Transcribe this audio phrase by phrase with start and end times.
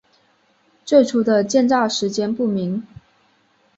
[0.83, 2.87] 最初的建造时间不明。